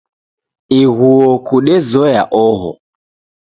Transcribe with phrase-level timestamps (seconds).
[0.79, 1.15] Ighuo
[1.47, 2.71] kudezoya oho